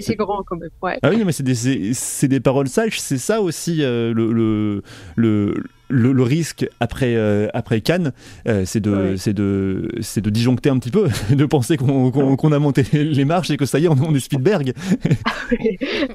C'est 0.00 0.16
grand 0.16 0.42
quand 0.42 0.56
même. 0.56 0.70
Ouais. 0.82 0.98
Ah 1.02 1.10
oui, 1.10 1.22
mais 1.24 1.32
c'est 1.32 1.42
des, 1.42 2.28
des, 2.28 2.40
paroles 2.40 2.68
sages, 2.68 3.00
c'est 3.00 3.18
ça 3.18 3.40
aussi 3.40 3.82
euh, 3.82 4.12
le, 4.12 4.32
le, 4.32 4.82
le 5.16 5.54
le, 5.88 6.22
risque 6.22 6.68
après, 6.80 7.14
euh, 7.16 7.48
après 7.54 7.80
Cannes, 7.80 8.12
euh, 8.46 8.64
c'est 8.64 8.80
de, 8.80 9.16
c'est 9.16 9.32
de, 9.32 9.88
c'est 10.00 10.20
de 10.20 10.30
disjoncter 10.30 10.70
un 10.70 10.78
petit 10.78 10.90
peu, 10.90 11.08
de 11.30 11.46
penser 11.46 11.76
qu'on, 11.76 12.52
a 12.52 12.58
monté 12.58 12.84
les 12.92 13.24
marches 13.24 13.50
et 13.50 13.56
que 13.56 13.66
ça 13.66 13.78
y 13.78 13.86
est, 13.86 13.88
on, 13.88 14.14
est 14.14 14.20
Spielberg. 14.20 14.72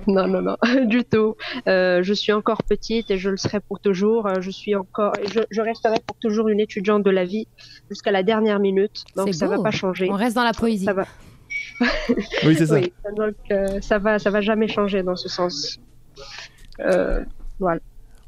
non, 0.08 0.28
non, 0.28 0.42
non, 0.42 0.58
du 0.86 1.04
tout. 1.04 1.36
Euh, 1.68 2.04
je 2.04 2.14
suis 2.14 2.32
encore 2.32 2.64
petite 2.64 3.12
et 3.12 3.18
je 3.18 3.30
le 3.30 3.38
serai 3.38 3.60
pour 3.60 3.80
toujours. 3.80 4.30
Je 4.40 4.52
suis 4.52 4.76
encore, 4.76 5.14
je, 5.34 5.42
je 5.50 5.62
resterai 5.62 5.98
pour 6.06 6.18
toujours 6.18 6.48
une 6.50 6.60
étudiante 6.60 7.04
de 7.04 7.12
la 7.12 7.26
vie 7.26 7.48
jusqu'à 7.90 8.12
la 8.12 8.24
dernière 8.24 8.60
minute. 8.60 9.04
Donc 9.16 9.34
ça 9.34 9.48
ne 9.48 9.56
va 9.56 9.62
pas 9.62 9.72
changer. 9.72 10.08
On 10.10 10.16
reste 10.16 10.36
dans 10.36 10.44
la 10.44 10.54
poésie. 10.54 10.86
Ça 10.86 10.94
va. 10.94 11.06
Oui, 12.46 12.56
c'est 12.56 12.68
ça. 12.68 12.80
donc 13.16 13.36
ça 13.82 13.98
va, 14.00 14.20
ça 14.20 14.30
va 14.30 14.42
jamais 14.42 14.68
changer 14.68 15.04
dans 15.04 15.16
ce 15.16 15.30
sens. 15.30 15.80
voilà. 17.60 17.80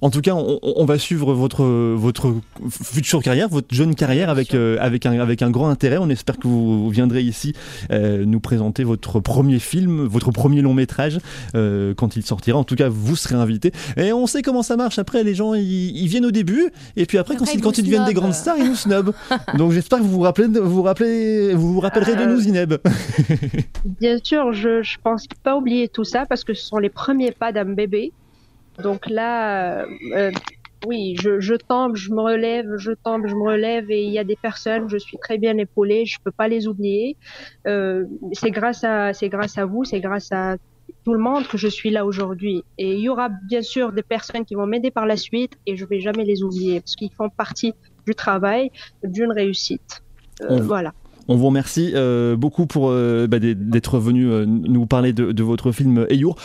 En 0.02 0.10
tout 0.10 0.22
cas, 0.22 0.34
on, 0.36 0.86
va 0.86 1.00
suivre 1.00 1.34
votre, 1.34 1.64
votre 1.64 2.34
future 2.70 3.24
carrière, 3.24 3.48
votre 3.48 3.74
jeune 3.74 3.96
carrière 3.96 4.30
avec, 4.30 4.54
euh, 4.54 4.78
avec, 4.82 5.06
un, 5.06 5.20
avec 5.20 5.42
un 5.42 5.50
grand 5.50 5.70
intérêt. 5.70 5.98
On 5.98 6.10
espère 6.10 6.38
que 6.38 6.48
vous, 6.48 6.90
viendrez 6.90 7.22
ici 7.22 7.54
euh, 7.92 8.26
nous 8.26 8.42
présenter 8.42 8.84
votre 8.84 9.22
premier 9.22 9.58
film, 9.58 10.06
votre 10.06 10.32
premier 10.32 10.62
long 10.62 10.74
métrage 10.74 11.20
euh, 11.56 11.94
quand 11.96 12.18
il 12.18 12.26
sortira. 12.26 12.60
En 12.60 12.66
tout 12.66 12.76
cas, 12.76 12.90
vous 12.90 13.16
serez 13.16 13.36
invité. 13.36 13.72
Et 13.96 14.12
on 14.12 14.28
sait 14.28 14.42
comment 14.42 14.64
ça 14.64 14.76
marche. 14.76 15.00
Après, 15.00 15.24
les 15.24 15.34
gens, 15.34 15.54
ils, 15.54 16.08
viennent 16.08 16.26
au 16.26 16.32
début. 16.32 16.72
Et 16.98 17.06
puis 17.06 17.18
après, 17.18 17.38
quand, 17.38 17.52
ils, 17.54 17.62
quand 17.62 17.78
ils 17.78 17.84
deviennent 17.84 18.06
des 18.06 18.14
grandes 18.14 18.34
stars, 18.34 18.58
ils 18.58 18.68
nous 18.68 18.76
snobent. 18.76 19.14
Donc 19.58 19.72
j'espère 19.72 20.00
que 20.00 20.04
vous 20.04 20.12
vous, 20.12 20.22
rappelez, 20.22 20.48
vous, 20.48 20.84
rappelez, 20.84 21.54
vous 21.54 21.74
vous 21.74 21.80
rappellerez 21.80 22.16
de 22.16 22.26
nous, 22.26 22.42
Zineb. 22.42 22.74
Bien 24.02 24.18
sûr, 24.22 24.52
je 24.52 24.80
ne 24.80 25.02
pense 25.04 25.26
pas 25.42 25.56
oublier 25.56 25.88
tout 25.88 26.04
ça 26.04 26.26
parce 26.26 26.44
que 26.44 26.54
ce 26.54 26.66
sont 26.66 26.80
les 26.80 26.90
premiers 26.90 27.32
pas 27.32 27.54
d'un 27.54 27.66
bébé. 27.66 28.12
Donc 28.82 29.10
là, 29.10 29.82
euh, 29.82 29.86
euh, 30.16 30.32
oui, 30.86 31.16
je, 31.20 31.40
je, 31.40 31.56
tombe, 31.56 31.96
je 31.96 32.12
me 32.12 32.22
relève, 32.22 32.78
je 32.78 32.92
tombe, 32.92 33.28
je 33.28 33.36
me 33.36 33.44
relève 33.44 33.90
et 33.90 34.04
il 34.04 34.12
y 34.12 34.20
a 34.20 34.24
des 34.24 34.36
personnes, 34.36 34.90
je 34.90 34.98
suis 34.98 35.18
très 35.18 35.38
bien 35.38 35.58
épaulée, 35.58 36.06
je 36.06 36.18
peux 36.24 36.32
pas 36.32 36.48
les 36.48 36.68
oublier. 36.68 37.18
Euh, 37.68 38.06
c'est 38.34 38.52
grâce 38.52 38.84
à, 38.84 39.14
c'est 39.14 39.30
grâce 39.30 39.58
à 39.58 39.66
vous, 39.66 39.84
c'est 39.84 40.00
grâce 40.00 40.32
à 40.32 40.58
tout 41.04 41.14
le 41.14 41.20
monde 41.20 41.48
que 41.48 41.58
je 41.58 41.68
suis 41.68 41.90
là 41.90 42.06
aujourd'hui. 42.06 42.64
Et 42.78 42.94
il 42.94 43.00
y 43.00 43.10
aura 43.10 43.30
bien 43.30 43.62
sûr 43.62 43.92
des 43.92 44.04
personnes 44.04 44.46
qui 44.46 44.56
vont 44.56 44.68
m'aider 44.68 44.92
par 44.92 45.06
la 45.06 45.18
suite 45.18 45.54
et 45.66 45.76
je 45.76 45.86
vais 45.86 46.00
jamais 46.00 46.26
les 46.26 46.44
oublier 46.44 46.80
parce 46.82 46.96
qu'ils 46.96 47.12
font 47.12 47.30
partie 47.30 47.74
du 48.06 48.14
travail, 48.14 48.72
d'une 49.04 49.32
réussite. 49.32 50.04
Euh, 50.42 50.62
voilà. 50.62 50.94
On 51.28 51.36
vous 51.36 51.48
remercie 51.48 51.92
euh, 51.96 52.36
beaucoup 52.36 52.68
pour 52.68 52.90
euh, 52.90 53.28
bah, 53.28 53.40
d'être 53.40 53.98
venu 53.98 54.30
euh, 54.30 54.46
nous 54.46 54.86
parler 54.86 55.14
de, 55.14 55.44
votre 55.44 55.72
film 55.72 56.06
Eyour, 56.10 56.36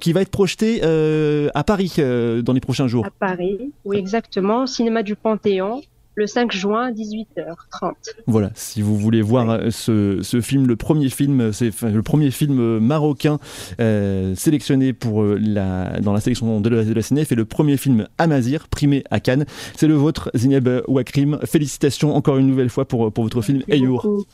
qui 0.00 0.12
va 0.12 0.22
être 0.22 0.30
projeté 0.30 0.82
à 0.82 1.64
Paris 1.64 1.94
dans 1.98 2.52
les 2.52 2.60
prochains 2.60 2.86
jours. 2.86 3.06
À 3.06 3.10
Paris, 3.10 3.72
oui 3.84 3.98
exactement, 3.98 4.66
cinéma 4.66 5.02
du 5.02 5.14
Panthéon 5.14 5.82
le 6.16 6.26
5 6.26 6.52
juin 6.52 6.90
18h30. 6.90 7.92
Voilà, 8.26 8.50
si 8.54 8.82
vous 8.82 8.96
voulez 8.96 9.22
voir 9.22 9.50
euh, 9.50 9.70
ce, 9.70 10.40
film, 10.40 10.66
le 10.66 10.76
premier 10.76 11.08
film, 11.08 11.52
c'est 11.52 11.82
le 11.82 12.02
premier 12.02 12.30
film 12.30 12.78
marocain 12.78 13.38
euh, 13.80 14.34
sélectionné 14.34 14.92
pour 14.92 15.22
euh, 15.22 15.38
la, 15.40 16.00
dans 16.00 16.12
la 16.12 16.20
sélection 16.20 16.60
de 16.60 16.68
la, 16.68 16.84
de 16.84 16.92
la 16.92 17.00
et 17.30 17.34
le 17.34 17.44
premier 17.44 17.76
film 17.76 18.06
Amazir, 18.18 18.68
primé 18.68 19.04
à 19.10 19.20
Cannes. 19.20 19.46
C'est 19.76 19.86
le 19.86 19.94
vôtre, 19.94 20.30
Zineb 20.34 20.68
Wakrim. 20.88 21.38
Félicitations 21.44 22.14
encore 22.14 22.38
une 22.38 22.46
nouvelle 22.46 22.70
fois 22.70 22.86
pour, 22.86 23.12
pour 23.12 23.24
votre 23.24 23.42
film 23.42 23.62
Ayour. 23.70 24.26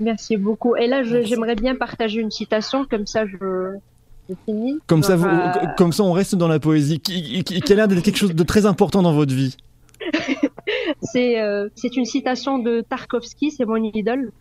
Merci 0.00 0.36
beaucoup. 0.36 0.76
Et 0.76 0.86
là, 0.86 1.02
j'aimerais 1.02 1.56
bien 1.56 1.74
partager 1.74 2.20
une 2.20 2.30
citation, 2.30 2.86
comme 2.86 3.06
ça 3.06 3.26
je, 3.26 3.76
finis. 4.46 4.78
Comme 4.86 5.02
ça, 5.02 5.18
comme 5.76 5.92
ça, 5.92 6.02
on 6.02 6.12
reste 6.12 6.34
dans 6.34 6.48
la 6.48 6.58
poésie, 6.58 7.00
qui, 7.00 7.44
qui 7.44 7.72
a 7.72 7.76
l'air 7.76 7.88
d'être 7.88 8.02
quelque 8.02 8.16
chose 8.16 8.34
de 8.34 8.42
très 8.42 8.64
important 8.64 9.02
dans 9.02 9.12
votre 9.12 9.34
vie? 9.34 9.56
c'est 11.02 11.40
euh, 11.40 11.68
c'est 11.74 11.96
une 11.96 12.04
citation 12.04 12.58
de 12.58 12.80
Tarkovsky, 12.80 13.50
c'est 13.50 13.64
mon 13.64 13.76
idole. 13.76 14.32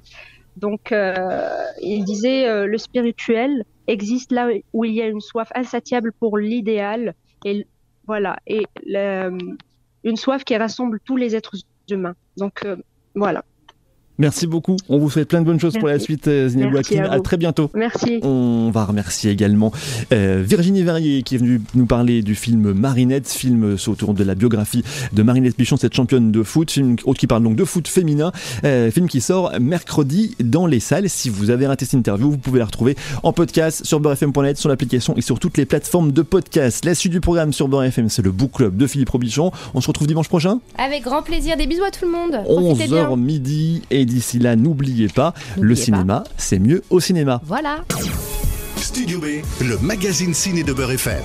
Donc, 0.57 0.91
euh, 0.91 1.63
il 1.81 2.03
disait 2.03 2.47
euh, 2.47 2.65
le 2.65 2.77
spirituel 2.77 3.65
existe 3.87 4.31
là 4.31 4.49
où 4.73 4.85
il 4.85 4.93
y 4.93 5.01
a 5.01 5.07
une 5.07 5.21
soif 5.21 5.51
insatiable 5.55 6.11
pour 6.11 6.37
l'idéal 6.37 7.15
et 7.45 7.65
voilà 8.05 8.37
et 8.45 8.65
une 10.03 10.15
soif 10.15 10.43
qui 10.43 10.55
rassemble 10.57 10.99
tous 10.99 11.17
les 11.17 11.35
êtres 11.35 11.55
humains. 11.89 12.15
Donc 12.37 12.65
voilà. 13.15 13.43
Merci 14.19 14.47
beaucoup. 14.47 14.75
On 14.89 14.97
vous 14.99 15.09
souhaite 15.09 15.29
plein 15.29 15.39
de 15.39 15.45
bonnes 15.45 15.61
choses 15.61 15.77
pour 15.77 15.87
la 15.87 15.97
suite, 15.97 16.27
euh, 16.27 16.49
Zineb 16.49 16.75
À, 16.75 17.11
à, 17.13 17.19
très 17.21 17.37
bientôt. 17.37 17.71
Merci. 17.73 18.19
On 18.21 18.69
va 18.69 18.83
remercier 18.83 19.31
également 19.31 19.71
euh, 20.11 20.43
Virginie 20.45 20.83
Verrier 20.83 21.23
qui 21.23 21.35
est 21.35 21.37
venue 21.37 21.61
nous 21.73 21.85
parler 21.85 22.21
du 22.21 22.35
film 22.35 22.73
Marinette, 22.73 23.29
film 23.29 23.77
autour 23.87 24.13
de 24.13 24.23
la 24.25 24.35
biographie 24.35 24.83
de 25.13 25.23
Marinette 25.23 25.55
Pichon, 25.55 25.77
cette 25.77 25.93
championne 25.93 26.33
de 26.33 26.43
foot, 26.43 26.69
film 26.69 26.97
qui 26.97 27.27
parle 27.27 27.43
donc 27.43 27.55
de 27.55 27.63
foot 27.63 27.87
féminin, 27.87 28.33
euh, 28.65 28.91
film 28.91 29.07
qui 29.07 29.21
sort 29.21 29.53
mercredi 29.59 30.35
dans 30.43 30.65
les 30.65 30.81
salles. 30.81 31.09
Si 31.09 31.29
vous 31.29 31.49
avez 31.49 31.65
raté 31.65 31.85
cette 31.85 31.93
interview, 31.93 32.29
vous 32.29 32.37
pouvez 32.37 32.59
la 32.59 32.65
retrouver 32.65 32.97
en 33.23 33.31
podcast 33.31 33.85
sur 33.85 34.01
beurrefm.net, 34.01 34.57
sur 34.57 34.67
l'application 34.67 35.15
et 35.15 35.21
sur 35.21 35.39
toutes 35.39 35.57
les 35.57 35.65
plateformes 35.65 36.11
de 36.11 36.21
podcast. 36.23 36.83
La 36.83 36.93
suite 36.93 37.13
du 37.13 37.21
programme 37.21 37.53
sur 37.53 37.69
Beurre 37.69 37.85
FM, 37.85 38.09
c'est 38.09 38.21
le 38.21 38.31
Book 38.31 38.51
Club 38.55 38.75
de 38.75 38.85
Philippe 38.85 39.11
Robichon. 39.11 39.51
On 39.73 39.79
se 39.79 39.87
retrouve 39.87 40.07
dimanche 40.07 40.27
prochain. 40.27 40.59
Avec 40.77 41.03
grand 41.03 41.21
plaisir. 41.21 41.55
Des 41.55 41.67
bisous 41.67 41.83
à 41.85 41.91
tout 41.91 42.03
le 42.05 42.11
monde. 42.11 42.43
11h 42.47 43.17
midi 43.17 43.81
et 43.91 44.08
d'ici 44.09 44.39
là, 44.39 44.55
n'oubliez 44.55 45.07
pas, 45.07 45.33
le 45.59 45.75
cinéma, 45.75 46.23
c'est 46.37 46.59
mieux 46.59 46.83
au 46.89 46.99
cinéma. 46.99 47.41
Voilà. 47.45 47.85
Studio 48.77 49.19
B, 49.19 49.25
le 49.61 49.77
magazine 49.79 50.33
ciné 50.33 50.63
de 50.63 50.73
Beurre 50.73 50.91
FM. 50.91 51.23